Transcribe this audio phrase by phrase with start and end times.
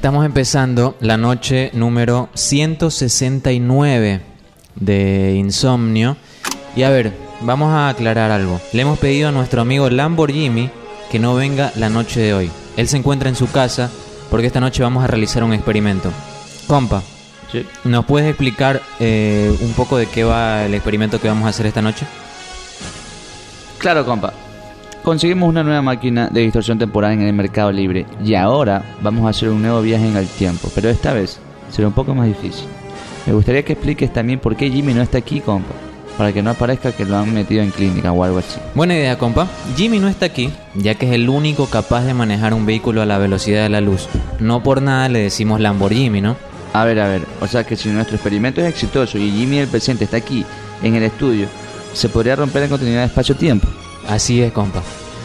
[0.00, 4.22] Estamos empezando la noche número 169
[4.76, 6.16] de Insomnio.
[6.74, 8.62] Y a ver, vamos a aclarar algo.
[8.72, 10.70] Le hemos pedido a nuestro amigo Lamborghini
[11.10, 12.50] que no venga la noche de hoy.
[12.78, 13.90] Él se encuentra en su casa
[14.30, 16.10] porque esta noche vamos a realizar un experimento.
[16.66, 17.02] Compa,
[17.52, 17.66] Sí.
[17.84, 21.66] ¿nos puedes explicar eh, un poco de qué va el experimento que vamos a hacer
[21.66, 22.06] esta noche?
[23.76, 24.32] Claro, compa.
[25.02, 29.30] Conseguimos una nueva máquina de distorsión temporal en el mercado libre y ahora vamos a
[29.30, 31.38] hacer un nuevo viaje en el tiempo, pero esta vez
[31.70, 32.66] será un poco más difícil.
[33.26, 35.72] Me gustaría que expliques también por qué Jimmy no está aquí, compa,
[36.18, 38.60] para que no aparezca que lo han metido en clínica o algo así.
[38.74, 39.48] Buena idea, compa.
[39.74, 43.06] Jimmy no está aquí, ya que es el único capaz de manejar un vehículo a
[43.06, 44.06] la velocidad de la luz.
[44.38, 46.36] No por nada le decimos Lamborghini, ¿no?
[46.74, 49.68] A ver, a ver, o sea que si nuestro experimento es exitoso y Jimmy el
[49.68, 50.44] presente está aquí,
[50.82, 51.46] en el estudio,
[51.94, 53.66] se podría romper la continuidad de espacio-tiempo.
[54.08, 54.82] Así es, compa.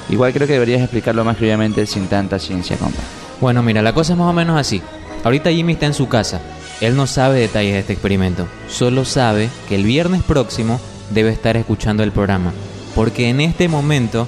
[0.09, 3.01] Igual creo que deberías explicarlo más cruelmente sin tanta ciencia, compa.
[3.41, 4.81] Bueno, mira, la cosa es más o menos así.
[5.23, 6.39] Ahorita Jimmy está en su casa.
[6.81, 8.47] Él no sabe detalles de este experimento.
[8.69, 12.53] Solo sabe que el viernes próximo debe estar escuchando el programa.
[12.93, 14.27] Porque en este momento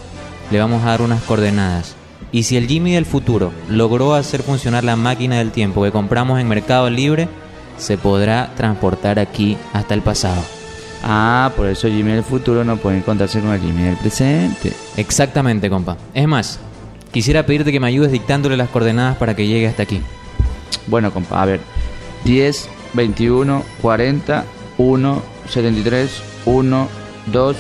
[0.50, 1.96] le vamos a dar unas coordenadas.
[2.32, 6.40] Y si el Jimmy del futuro logró hacer funcionar la máquina del tiempo que compramos
[6.40, 7.30] en Mercado Libre,
[7.78, 10.57] se podrá transportar aquí hasta el pasado.
[11.04, 14.74] Ah, por eso Jimmy del futuro no puede encontrarse con el Jimmy del presente.
[14.98, 15.98] Exactamente, compa.
[16.14, 16.60] Es más,
[17.12, 20.02] quisiera pedirte que me ayudes dictándole las coordenadas para que llegue hasta aquí.
[20.88, 21.60] Bueno, compa, a ver.
[22.26, 24.46] 10, 21, 40,
[24.78, 26.12] 1, 73,
[26.46, 26.88] 1,
[27.28, 27.58] 2,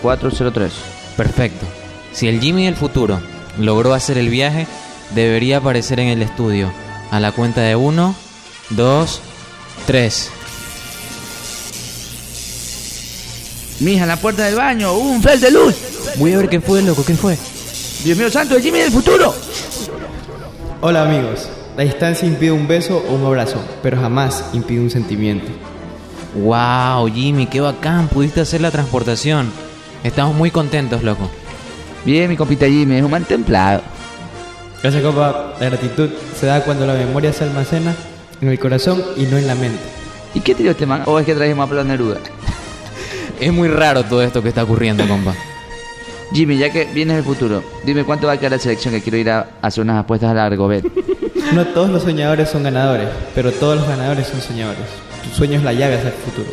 [0.00, 0.72] 04, 03.
[1.16, 1.66] Perfecto.
[2.12, 3.20] Si el Jimmy del futuro
[3.58, 4.66] logró hacer el viaje,
[5.14, 6.70] debería aparecer en el estudio.
[7.10, 8.14] A la cuenta de 1,
[8.70, 9.20] 2,
[9.86, 10.30] 3.
[13.80, 15.74] Mija, en la puerta del baño, hubo un fel de luz.
[16.16, 17.38] Voy a ver qué fue, loco, qué fue.
[18.02, 19.32] Dios mío santo, el Jimmy del futuro.
[20.80, 25.46] Hola amigos, la distancia impide un beso o un abrazo, pero jamás impide un sentimiento.
[26.34, 29.50] Wow, Jimmy, qué bacán, pudiste hacer la transportación.
[30.02, 31.28] Estamos muy contentos, loco.
[32.04, 33.82] Bien, mi compita Jimmy, es un man templado.
[34.82, 37.94] Gracias copa, la gratitud se da cuando la memoria se almacena
[38.40, 39.82] en el corazón y no en la mente.
[40.34, 41.02] ¿Y qué tiró este man?
[41.06, 42.20] ¿O es que trajimos a Pablo Neruda?
[43.40, 45.34] Es muy raro todo esto que está ocurriendo, compa.
[46.32, 49.16] Jimmy, ya que vienes del futuro, dime cuánto va a quedar la selección que quiero
[49.16, 50.84] ir a hacer unas apuestas a la Argobet.
[51.54, 54.84] No todos los soñadores son ganadores, pero todos los ganadores son soñadores.
[55.24, 56.48] Tu sueño es la llave hacia el futuro.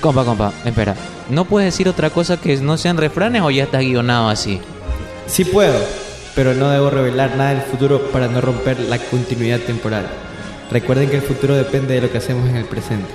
[0.00, 0.94] Compa, compa, espera.
[1.28, 4.60] ¿No puedes decir otra cosa que no sean refranes o ya estás guionado así?
[5.26, 5.74] Sí puedo,
[6.34, 10.06] pero no debo revelar nada del futuro para no romper la continuidad temporal.
[10.70, 13.10] Recuerden que el futuro depende de lo que hacemos en el presente.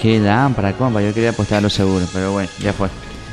[0.00, 2.88] Qué lámpara, compa, yo quería apostar a lo seguro, pero bueno, ya fue.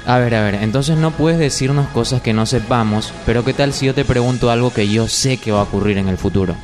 [0.08, 3.72] A ver, a ver, entonces no puedes decirnos cosas que no sepamos, pero ¿qué tal
[3.72, 6.56] si yo te pregunto algo que yo sé que va a ocurrir en el futuro?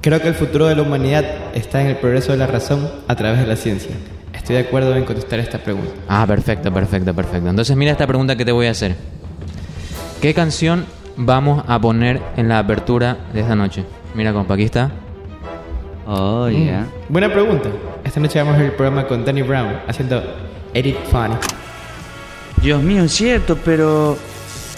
[0.00, 3.14] Creo que el futuro de la humanidad está en el progreso de la razón a
[3.14, 3.92] través de la ciencia.
[4.32, 5.92] Estoy de acuerdo en contestar esta pregunta.
[6.08, 7.48] Ah, perfecto, perfecto, perfecto.
[7.48, 8.96] Entonces mira esta pregunta que te voy a hacer.
[10.20, 13.84] ¿Qué canción vamos a poner en la apertura de esta noche?
[14.14, 14.90] Mira, compa, aquí está.
[16.06, 16.86] Oh, ya.
[17.08, 17.68] Buena pregunta.
[18.04, 20.22] Esta noche vamos a ver el programa con Danny Brown haciendo
[20.74, 21.34] Edit Funny.
[22.60, 24.16] Dios mío, es cierto, pero...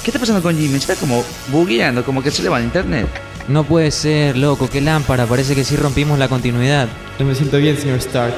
[0.02, 0.76] ¿Qué está pasando con Jimmy?
[0.76, 3.06] Está como bugueando, como que se le va el internet.
[3.48, 6.88] No puede ser, loco, qué lámpara, parece que sí rompimos la continuidad.
[7.18, 8.34] No me siento bien, señor Stark.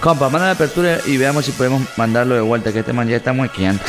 [0.00, 3.16] Compa, manda la apertura y veamos si podemos mandarlo de vuelta, que este man ya
[3.16, 3.82] está muequeando.